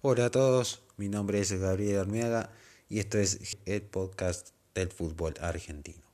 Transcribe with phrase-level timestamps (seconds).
[0.00, 2.52] Hola a todos, mi nombre es Gabriel Armeaga
[2.88, 6.04] y esto es el podcast del fútbol argentino.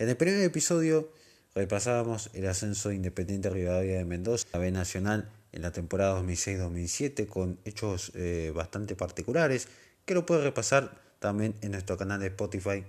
[0.00, 1.08] En el primer episodio
[1.54, 7.28] repasábamos el ascenso de Independiente Rivadavia de Mendoza a B Nacional en la temporada 2006-2007
[7.28, 9.68] con hechos eh, bastante particulares
[10.04, 12.84] que lo puedes repasar también en nuestro canal de Spotify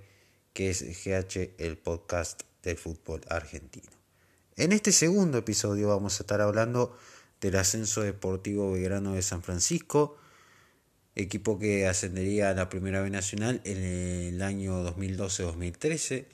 [0.54, 3.92] que es GH el podcast del fútbol argentino.
[4.56, 6.98] En este segundo episodio vamos a estar hablando
[7.42, 10.18] del ascenso deportivo Belgrano de San Francisco,
[11.16, 16.26] equipo que ascendería a la Primera B Nacional en el año 2012-2013,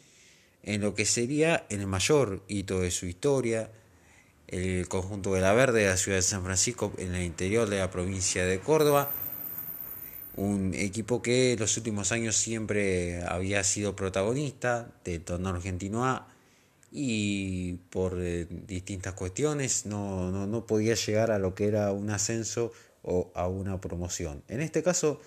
[0.64, 3.72] en lo que sería el mayor hito de su historia,
[4.48, 7.80] el conjunto de la Verde de la ciudad de San Francisco en el interior de
[7.80, 9.12] la provincia de Córdoba,
[10.36, 16.35] un equipo que en los últimos años siempre había sido protagonista del torneo argentino A,
[16.98, 22.10] y por eh, distintas cuestiones no, no, no, podía llegar a lo que era un
[22.10, 22.72] ascenso
[23.02, 24.44] o a una promoción.
[24.48, 25.20] En este caso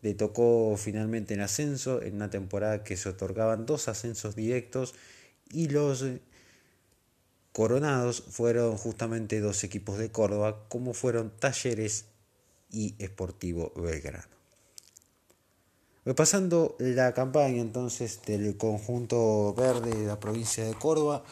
[0.00, 4.94] le tocó finalmente el ascenso en una temporada que se otorgaban dos ascensos directos
[5.50, 6.04] y los
[7.50, 12.04] coronados fueron justamente dos equipos de Córdoba como fueron Talleres
[12.70, 14.37] y Esportivo Belgrano.
[16.08, 21.22] Repasando la campaña entonces del conjunto verde de la provincia de Córdoba,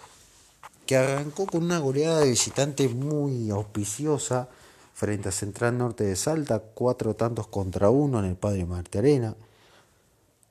[0.85, 4.51] que arrancó con una goleada de visitante muy auspiciosa
[4.93, 9.35] frente a Central Norte de Salta, cuatro tantos contra uno en el Padre Marte Arena.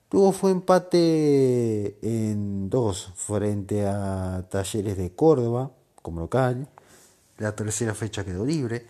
[0.09, 5.69] Luego fue empate en dos frente a Talleres de Córdoba
[6.01, 6.67] como local.
[7.37, 8.87] La tercera fecha quedó libre.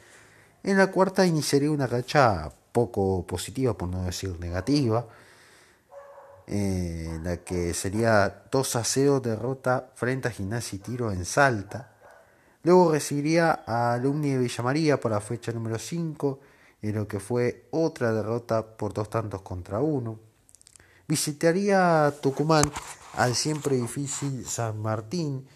[0.63, 5.05] En la cuarta iniciaría una racha poco positiva, por no decir negativa,
[6.47, 11.91] eh, la que sería 2 a 0 derrota frente a Gimnasia y Tiro en Salta.
[12.63, 16.39] Luego recibiría a Alumni de Villa María para fecha número 5,
[16.81, 20.19] en lo que fue otra derrota por dos tantos contra uno.
[21.07, 22.71] Visitaría Tucumán
[23.13, 25.47] al siempre difícil San Martín,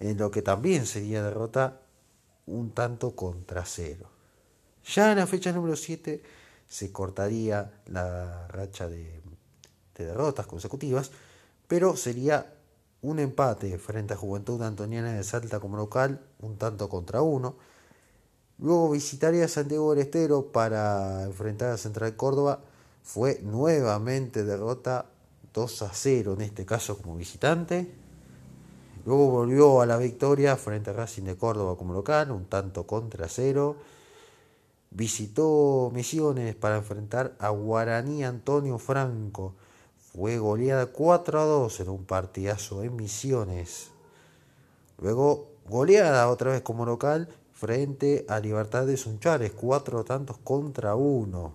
[0.00, 1.80] en lo que también sería derrota
[2.46, 4.08] un tanto contra cero.
[4.84, 6.22] Ya en la fecha número 7
[6.66, 9.20] se cortaría la racha de
[10.04, 11.10] derrotas consecutivas,
[11.66, 12.54] pero sería
[13.02, 17.56] un empate frente a Juventud Antoniana de Salta como local, un tanto contra uno.
[18.58, 22.60] Luego visitaría Santiago del Estero para enfrentar a Central Córdoba.
[23.04, 25.06] Fue nuevamente derrota
[25.54, 27.94] 2 a 0, en este caso como visitante.
[29.06, 33.28] Luego volvió a la victoria frente a Racing de Córdoba como local, un tanto contra
[33.28, 33.76] cero.
[34.90, 39.54] Visitó Misiones para enfrentar a Guaraní Antonio Franco
[40.18, 43.90] fue goleada 4 a 2 en un partidazo en Misiones.
[45.00, 51.54] Luego goleada otra vez como local frente a Libertad de Sunchales, 4 tantos contra 1.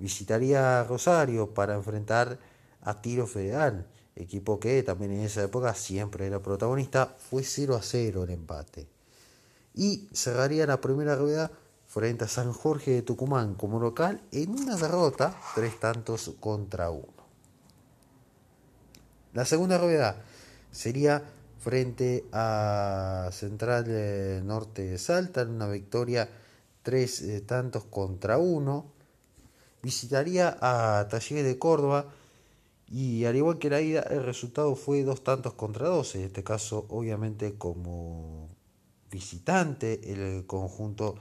[0.00, 2.40] Visitaría Rosario para enfrentar
[2.80, 7.82] a Tiro Federal, equipo que también en esa época siempre era protagonista, fue 0 a
[7.82, 8.88] 0 el empate.
[9.74, 11.52] Y cerraría la primera rueda
[11.86, 17.11] frente a San Jorge de Tucumán como local en una derrota, tres tantos contra uno.
[19.32, 20.22] La segunda rueda
[20.70, 21.22] sería
[21.58, 23.86] frente a Central
[24.44, 26.28] Norte de Salta en una victoria
[26.82, 28.92] tres eh, tantos contra uno.
[29.82, 32.06] Visitaría a Talleres de Córdoba
[32.88, 36.44] y al igual que la ida el resultado fue dos tantos contra dos, en este
[36.44, 38.50] caso obviamente como
[39.10, 41.16] visitante el conjunto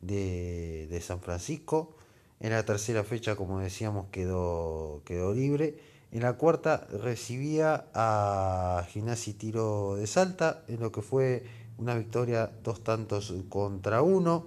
[0.00, 1.96] de, San Francisco.
[2.40, 5.93] En la tercera fecha, como decíamos, quedó, quedó libre.
[6.14, 11.42] En la cuarta recibía a Gimnasia y Tiro de Salta, en lo que fue
[11.76, 14.46] una victoria dos tantos contra uno.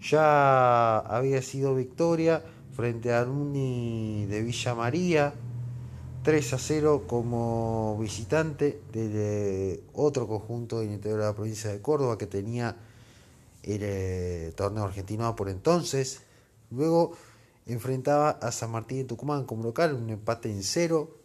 [0.00, 2.42] Ya había sido victoria
[2.74, 5.34] frente a Uni de Villa María,
[6.22, 12.16] 3 a 0 como visitante de otro conjunto del interior de la provincia de Córdoba
[12.16, 12.76] que tenía
[13.62, 16.22] el eh, torneo argentino por entonces.
[16.70, 17.12] Luego
[17.68, 21.20] enfrentaba a San Martín de Tucumán como local, un empate en cero.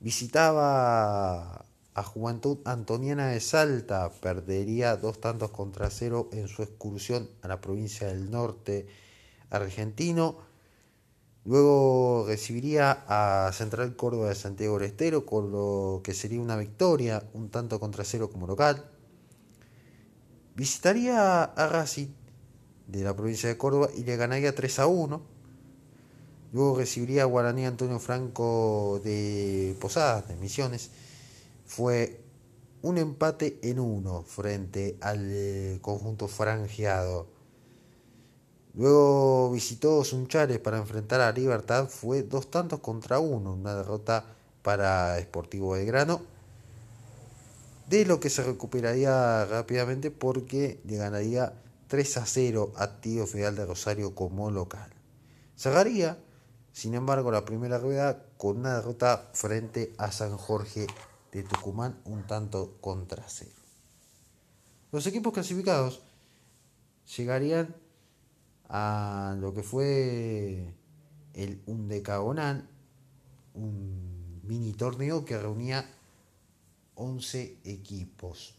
[0.00, 7.48] Visitaba a Juventud Antoniana de Salta, perdería dos tantos contra cero en su excursión a
[7.48, 8.86] la provincia del norte
[9.50, 10.38] argentino.
[11.44, 17.22] Luego recibiría a Central Córdoba de Santiago del Estero, con lo que sería una victoria,
[17.34, 18.90] un tanto contra cero como local.
[20.54, 22.08] Visitaría a Racing
[22.86, 25.20] de la provincia de Córdoba y le ganaría 3 a 1.
[26.52, 30.90] Luego recibiría a Guaraní Antonio Franco de Posadas, de Misiones.
[31.66, 32.20] Fue
[32.82, 37.26] un empate en uno frente al conjunto franjeado.
[38.74, 44.24] Luego visitó Sunchales para enfrentar a Libertad, fue dos tantos contra uno, una derrota
[44.62, 46.20] para Sportivo Belgrano,
[47.88, 51.54] de lo que se recuperaría rápidamente porque le ganaría
[51.88, 54.92] 3 a 0 a Tío Federal de Rosario como local.
[55.56, 56.18] Cerraría,
[56.72, 60.86] sin embargo, la primera rueda con una derrota frente a San Jorge
[61.32, 63.50] de Tucumán, un tanto contra cero.
[64.92, 66.02] Los equipos clasificados
[67.16, 67.74] llegarían
[68.68, 70.74] a lo que fue
[71.34, 72.68] el Undecagonal,
[73.54, 75.88] un mini torneo que reunía
[76.94, 78.54] 11 equipos,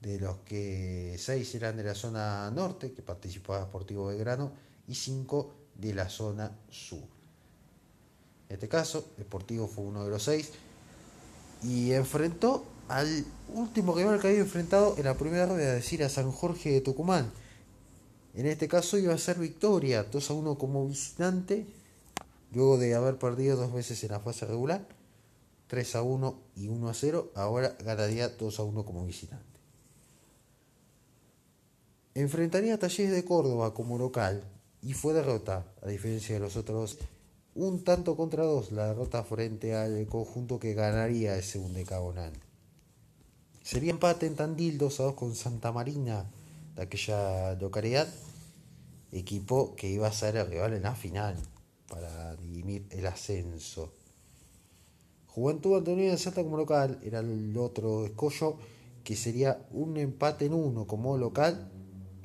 [0.00, 4.52] de los que 6 eran de la zona norte, que participaba Sportivo Belgrano,
[4.86, 7.02] y 5 de la zona sur.
[8.48, 10.50] En este caso, Sportivo fue uno de los 6
[11.64, 16.08] y enfrentó al último rival que había enfrentado en la primera rueda, es decir, a
[16.08, 17.30] San Jorge de Tucumán.
[18.34, 21.66] En este caso iba a ser victoria, 2 a 1 como visitante,
[22.52, 24.86] luego de haber perdido dos veces en la fase regular
[25.68, 29.57] 3 a 1 y 1 a 0, ahora ganaría 2 a 1 como visitante.
[32.18, 34.42] Enfrentaría a Talleres de Córdoba como local
[34.82, 36.98] y fue derrota, a diferencia de los otros
[37.54, 42.32] un tanto contra dos, la derrota frente al conjunto que ganaría ese segundo decagonal.
[43.62, 46.28] Sería empate en Tandil 2 a 2 con Santa Marina
[46.74, 48.08] de aquella localidad,
[49.12, 51.36] equipo que iba a ser el rival en la final
[51.88, 53.92] para dirimir el ascenso.
[55.28, 58.56] Juventud Antonio de Salta como local era el otro escollo
[59.04, 61.70] que sería un empate en uno como local.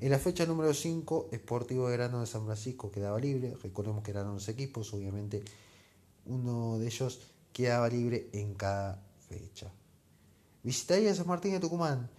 [0.03, 3.55] En la fecha número 5, Sportivo de Grano de San Francisco quedaba libre.
[3.63, 5.41] Recordemos que eran 11 equipos, obviamente
[6.25, 7.21] uno de ellos
[7.53, 9.71] quedaba libre en cada fecha.
[10.61, 12.09] Visitaría San Martín de Tucumán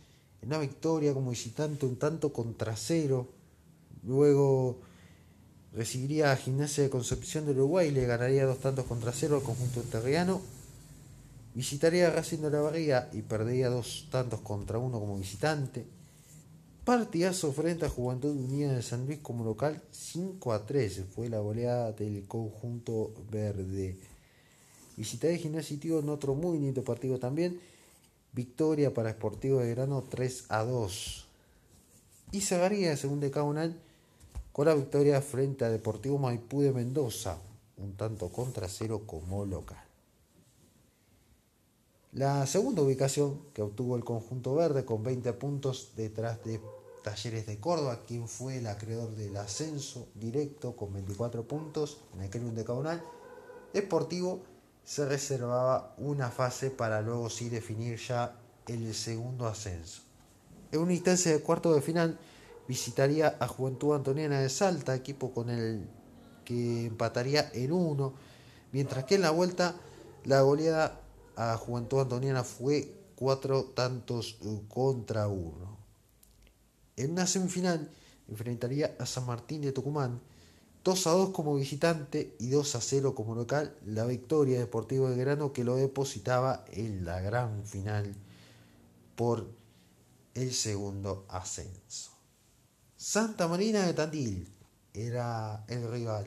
[0.41, 3.29] en una victoria como visitante un tanto contra cero.
[4.03, 4.79] Luego
[5.75, 9.43] recibiría a Gimnasia de Concepción de Uruguay y le ganaría dos tantos contra cero al
[9.43, 10.41] conjunto terriano
[11.55, 15.85] Visitaría a Racing de la Barriga y perdería dos tantos contra uno como visitante.
[16.85, 21.39] Partidazo frente a Juventud Unida de San Luis como local 5 a 3 fue la
[21.39, 23.97] goleada del conjunto verde.
[24.95, 27.59] Visitaría Gimnasio en otro muy bonito partido también.
[28.35, 31.27] Victoria para Sportivo de Grano 3 a 2.
[32.33, 33.81] Y cerraría según de Caunal
[34.53, 37.39] con la victoria frente a Deportivo Maipú de Mendoza,
[37.79, 39.84] un tanto contra cero como local.
[42.15, 46.61] La segunda ubicación que obtuvo el conjunto verde con 20 puntos detrás de
[47.03, 52.55] Talleres de Córdoba, quien fue el acreedor del ascenso directo con 24 puntos en aquel
[52.55, 53.03] decagonal.
[53.73, 54.45] Deportivo
[54.85, 58.37] se reservaba una fase para luego sí definir ya
[58.69, 60.03] el segundo ascenso.
[60.71, 62.17] En una instancia de cuarto de final
[62.69, 65.89] visitaría a Juventud Antoniana de Salta, equipo con el
[66.45, 68.15] que empataría en uno,
[68.71, 69.75] mientras que en la vuelta
[70.25, 71.01] la goleada
[71.37, 75.77] a Juventud Antoniana fue cuatro tantos eh, contra uno.
[76.97, 77.91] En una semifinal
[78.29, 80.21] enfrentaría a San Martín de Tucumán
[80.85, 85.17] 2 a 2 como visitante y 2 a 0 como local, la victoria Deportivo de
[85.17, 88.15] Grano que lo depositaba en la gran final
[89.17, 89.49] por
[90.35, 92.11] el segundo ascenso.
[92.99, 94.53] Santa Marina de Tandil
[94.93, 96.27] era el rival.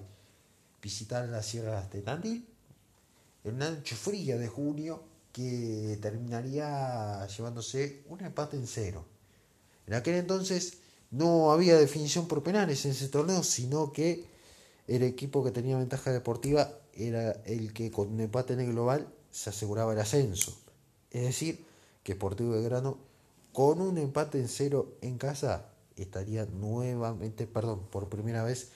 [0.82, 2.48] Visitar las sierras de Tandil
[3.50, 9.06] en una fría de junio que terminaría llevándose un empate en cero.
[9.86, 10.80] En aquel entonces
[11.12, 14.26] no había definición por penales en ese torneo, sino que
[14.88, 19.08] el equipo que tenía ventaja deportiva era el que con un empate en el global
[19.32, 20.58] se aseguraba el ascenso.
[21.12, 21.66] Es decir,
[22.04, 22.98] que Sportivo de Grano
[23.54, 28.70] con un empate en cero en casa estaría nuevamente, perdón, por primera vez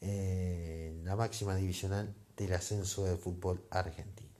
[0.00, 4.30] en la máxima divisional del ascenso del fútbol argentino.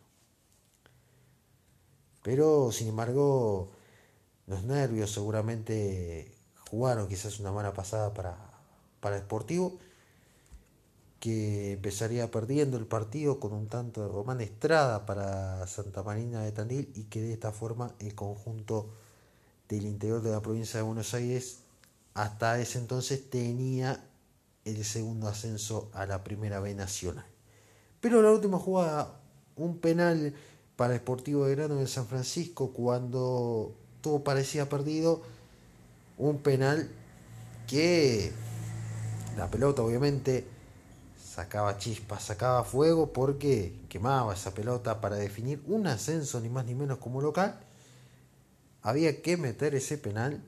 [2.22, 3.70] Pero, sin embargo,
[4.46, 6.34] los nervios seguramente
[6.70, 8.36] jugaron quizás una mala pasada para,
[9.00, 9.78] para Sportivo,
[11.20, 16.52] que empezaría perdiendo el partido con un tanto de Román Estrada para Santa Marina de
[16.52, 18.90] Tandil y que de esta forma el conjunto
[19.68, 21.60] del interior de la provincia de Buenos Aires
[22.12, 24.06] hasta ese entonces tenía
[24.64, 27.33] el segundo ascenso a la primera B nacional.
[28.04, 29.18] Pero la última jugada,
[29.56, 30.34] un penal
[30.76, 35.22] para Sportivo de Grano de San Francisco cuando todo parecía perdido,
[36.18, 36.90] un penal
[37.66, 38.30] que
[39.38, 40.46] la pelota obviamente
[41.18, 46.74] sacaba chispas, sacaba fuego porque quemaba esa pelota para definir un ascenso ni más ni
[46.74, 47.58] menos como local.
[48.82, 50.42] Había que meter ese penal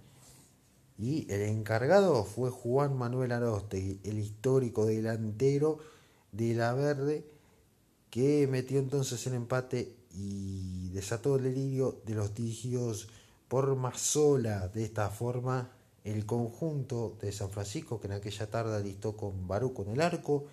[0.98, 5.78] Y el encargado fue Juan Manuel Aroste, el histórico delantero
[6.32, 7.35] de la Verde,
[8.10, 13.08] que metió entonces el empate y desató el delirio de los dirigidos
[13.48, 14.68] por Mazola.
[14.68, 15.70] De esta forma,
[16.04, 20.46] el conjunto de San Francisco, que en aquella tarde listó con Baruco en el arco,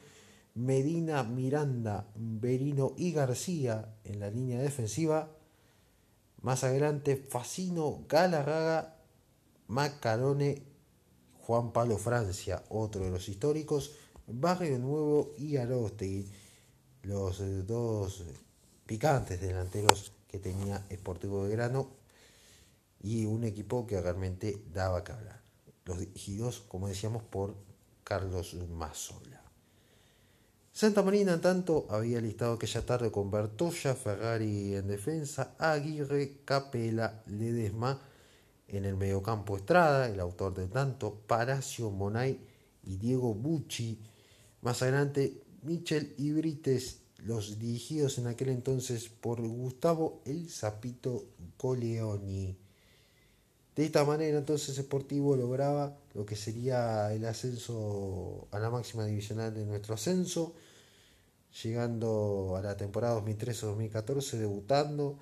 [0.55, 5.29] Medina, Miranda, Berino y García en la línea defensiva.
[6.41, 8.97] Más adelante, Facino, Galarraga,
[9.67, 10.63] Macarone,
[11.41, 13.95] Juan Pablo Francia, otro de los históricos,
[14.27, 16.29] Barrio Nuevo y Arostegui,
[17.03, 18.23] los eh, dos
[18.85, 21.89] picantes delanteros que tenía Sportivo de Grano
[23.01, 25.41] y un equipo que realmente daba que hablar.
[25.85, 27.55] Los dirigidos, como decíamos, por
[28.03, 29.41] Carlos Mazzola.
[30.71, 37.21] Santa Marina, en tanto, había listado aquella tarde con Bertoya, Ferrari en defensa, Aguirre, Capela,
[37.27, 38.01] Ledesma
[38.67, 42.39] en el mediocampo Estrada, el autor del tanto, Paracio, Monay
[42.83, 43.99] y Diego Bucci.
[44.61, 51.23] Más adelante, Michel y Brites, los dirigidos en aquel entonces por Gustavo El Zapito
[51.55, 52.57] Coleoni.
[53.73, 59.53] De esta manera entonces Sportivo lograba lo que sería el ascenso a la máxima divisional
[59.53, 60.53] de nuestro ascenso,
[61.63, 65.17] llegando a la temporada 2013-2014 debutando,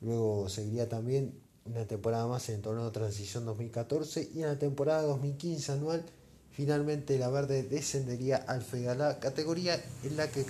[0.00, 4.58] luego seguiría también una temporada más en el torneo de transición 2014 y en la
[4.58, 6.04] temporada 2015 anual
[6.58, 10.44] finalmente la verde descendería al Fegalá, categoría en la que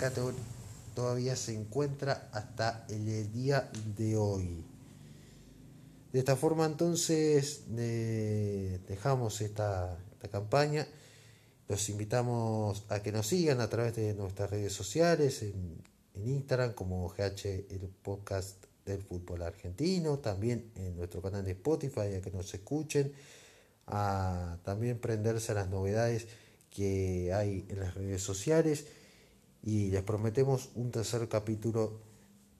[0.95, 4.65] todavía se encuentra hasta el día de hoy.
[6.11, 9.99] De esta forma entonces dejamos esta,
[10.31, 10.87] campaña.
[11.67, 15.77] Los invitamos a que nos sigan a través de nuestras redes sociales, en,
[16.25, 22.21] Instagram como GH el podcast del fútbol argentino, también en nuestro canal de Spotify, a
[22.21, 23.13] que nos escuchen,
[23.89, 26.27] a también prenderse a las novedades
[26.69, 28.85] que hay en las redes sociales
[29.63, 31.99] y les prometemos un tercer capítulo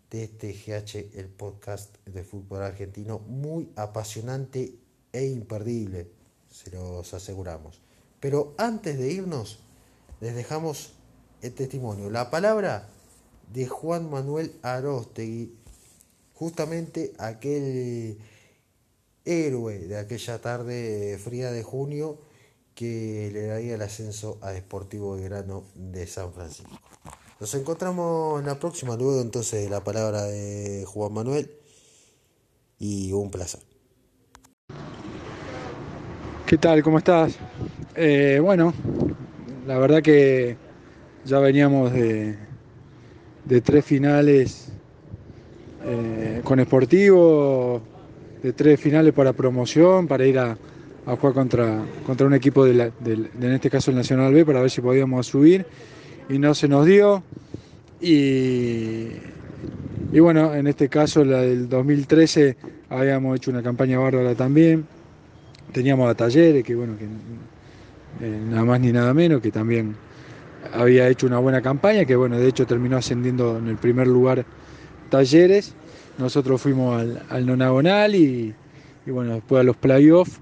[0.10, 4.76] de este GH, el podcast de fútbol argentino, muy apasionante
[5.14, 6.10] e imperdible,
[6.50, 7.80] se los aseguramos.
[8.20, 9.60] Pero antes de irnos,
[10.20, 10.94] les dejamos
[11.42, 12.90] el testimonio, la palabra
[13.54, 15.54] de Juan Manuel Arostegui,
[16.34, 18.18] justamente aquel
[19.26, 22.20] héroe de aquella tarde fría de junio
[22.76, 26.80] que le daría el ascenso a Deportivo Grano de San Francisco.
[27.40, 31.52] Nos encontramos en la próxima, luego entonces de la palabra de Juan Manuel
[32.78, 33.62] y un placer.
[36.46, 36.82] ¿Qué tal?
[36.82, 37.38] ¿Cómo estás?
[37.96, 38.74] Eh, bueno,
[39.68, 40.58] la verdad que
[41.26, 42.38] ya veníamos de,
[43.46, 44.70] de tres finales
[45.84, 47.82] eh, con Sportivo,
[48.44, 50.58] de tres finales para promoción, para ir a,
[51.06, 54.82] jugar contra, contra un equipo de, en este caso el Nacional B, para ver si
[54.82, 55.66] podíamos subir
[56.30, 57.24] y no se nos dio.
[58.00, 59.08] Y,
[60.12, 62.56] y bueno, en este caso, la del 2013,
[62.90, 64.86] habíamos hecho una campaña bárbara también.
[65.72, 67.06] Teníamos a Talleres, que bueno, que
[68.26, 69.96] eh, nada más ni nada menos, que también
[70.74, 74.46] había hecho una buena campaña, que bueno, de hecho terminó ascendiendo en el primer lugar
[75.10, 75.74] Talleres.
[76.20, 78.54] Nosotros fuimos al, al nonagonal y,
[79.06, 80.40] y bueno, después a los playoffs.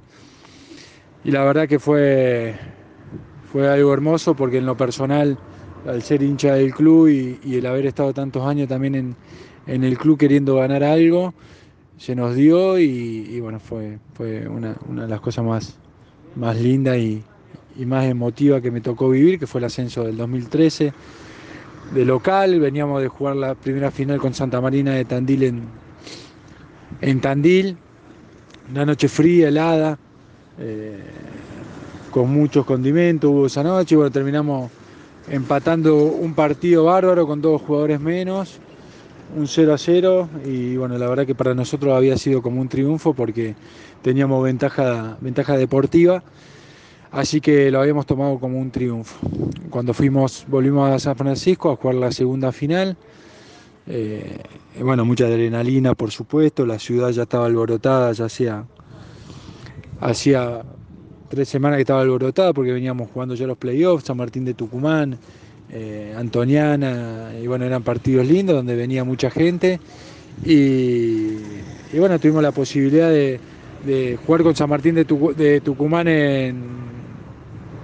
[1.23, 2.55] Y la verdad que fue,
[3.51, 5.37] fue algo hermoso porque en lo personal
[5.85, 9.15] al ser hincha del club y, el haber estado tantos años también
[9.65, 11.33] en, el club queriendo ganar algo,
[11.97, 15.77] se nos dio y, bueno, fue, fue una, de las cosas más,
[16.35, 17.23] más lindas y,
[17.85, 20.93] más emotivas que me tocó vivir, que fue el ascenso del 2013
[21.93, 25.63] de local, veníamos de jugar la primera final con Santa Marina de Tandil en,
[27.01, 27.77] en Tandil,
[28.71, 29.97] una noche fría, helada,
[30.59, 30.99] eh,
[32.11, 34.71] con muchos condimentos hubo esa noche, y bueno, terminamos
[35.29, 38.59] empatando un partido bárbaro con dos jugadores menos,
[39.35, 42.69] un 0 a 0 y bueno, la verdad que para nosotros había sido como un
[42.69, 43.55] triunfo porque
[44.01, 46.23] teníamos ventaja, ventaja deportiva,
[47.11, 49.17] así que lo habíamos tomado como un triunfo.
[49.69, 52.97] Cuando fuimos, volvimos a San Francisco a jugar la segunda final,
[53.87, 54.43] eh,
[54.81, 58.65] bueno, mucha adrenalina por supuesto, la ciudad ya estaba alborotada, ya hacía,
[59.99, 60.63] hacía
[61.29, 65.17] tres semanas que estaba alborotada porque veníamos jugando ya los playoffs, San Martín de Tucumán,
[65.69, 69.79] eh, Antoniana, y bueno, eran partidos lindos donde venía mucha gente.
[70.45, 71.33] Y,
[71.97, 73.39] bueno, tuvimos la posibilidad de,
[74.25, 76.55] jugar con San Martín de, Tucumán en,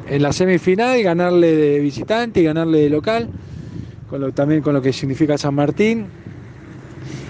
[0.07, 3.29] en, la semifinal, ganarle de visitante y ganarle de local,
[4.33, 6.05] también con lo que significa San Martín.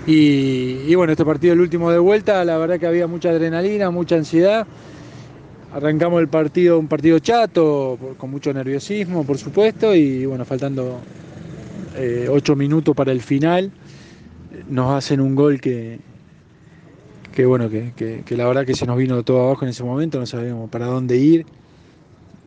[0.06, 4.16] Y, bueno, este partido, el último de vuelta, la verdad que había mucha adrenalina, mucha
[4.16, 4.68] ansiedad
[5.74, 11.00] arrancamos el partido, un partido chato, con mucho nerviosismo, por supuesto, y bueno, faltando
[11.98, 13.72] eh, ocho minutos para el final,
[14.70, 16.00] nos hacen un gol que,
[17.34, 20.26] que bueno, que, la verdad que se nos vino todo abajo en ese momento, no
[20.26, 21.46] sabíamos para dónde ir,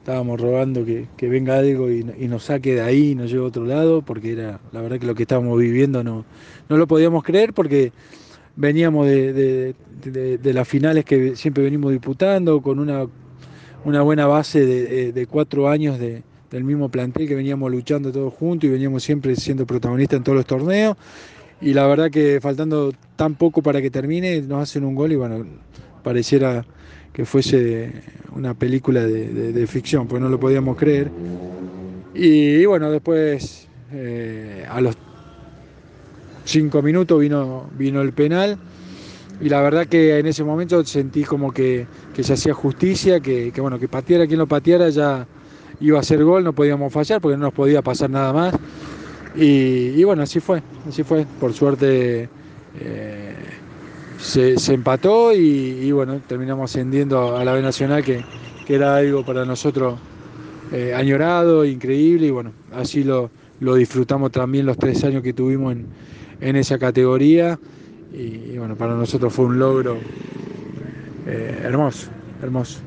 [0.06, 3.64] estábamos rogando que, venga algo y, nos saque de ahí y nos lleve a otro
[3.64, 6.24] lado, porque era la verdad que lo que estábamos viviendo no,
[6.68, 7.90] no lo podíamos creer, porque
[8.54, 9.74] veníamos de,
[10.44, 13.08] las finales que siempre venimos disputando, con una,
[13.84, 18.70] una buena base de, cuatro años del mismo plantel que veníamos luchando todos juntos y
[18.70, 20.96] veníamos siempre siendo protagonistas en todos los torneos.
[21.60, 25.16] Y la verdad que faltando tan poco para que termine, nos hacen un gol y
[25.16, 25.44] bueno,
[26.04, 26.64] pareciera
[27.16, 27.94] que fuese
[28.34, 31.10] una película de, ficción, pues no lo podíamos creer.
[32.12, 34.94] Y, bueno, después eh, a los
[36.44, 38.58] cinco minutos vino, vino el penal
[39.40, 41.86] y la verdad que en ese momento sentí como que,
[42.20, 45.26] se hacía justicia, que, que, bueno, que pateara quien lo pateara ya
[45.80, 48.54] iba a ser gol, no podíamos fallar porque no nos podía pasar nada más.
[49.34, 51.26] Y, bueno, así fue, así fue.
[51.40, 52.28] Por suerte
[52.78, 53.34] eh,
[54.18, 58.24] se, empató y, bueno, terminamos ascendiendo a la B Nacional, que,
[58.68, 59.96] era algo para nosotros
[60.72, 63.30] eh, añorado, increíble, y bueno, así lo,
[63.60, 65.76] disfrutamos también los tres años que tuvimos
[66.40, 67.58] en, esa categoría.
[68.12, 69.98] Y, bueno, para nosotros fue un logro
[71.26, 72.08] eh, hermoso,
[72.42, 72.80] hermoso.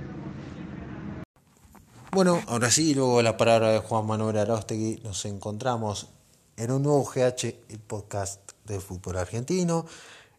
[2.11, 6.09] Bueno, ahora sí, luego la palabra de Juan Manuel Arostegui, nos encontramos
[6.57, 9.85] en un nuevo GH, el podcast del fútbol argentino,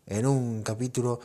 [0.07, 1.21] en un capítulo,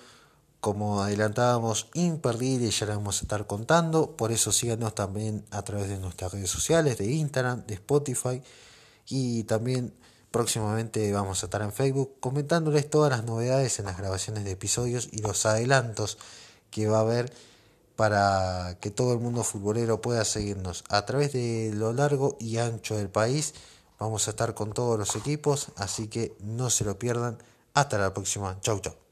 [0.59, 5.89] como adelantábamos, imperdible, ya lo vamos a estar contando, por eso síganos también a través
[5.89, 8.41] de nuestras redes sociales, de Instagram, de Spotify,
[9.07, 9.93] y también
[10.31, 15.09] próximamente vamos a estar en Facebook comentándoles todas las novedades en las grabaciones de episodios
[15.11, 16.17] y los adelantos
[16.71, 17.31] que va a haber
[17.95, 20.83] para que todo el mundo futbolero pueda seguirnos.
[20.89, 23.53] A través de lo largo y ancho del país
[23.97, 27.37] Vamos a estar con todos los equipos, así que no se lo pierdan.
[27.75, 28.57] Hasta la próxima.
[28.61, 29.04] Chau, chau.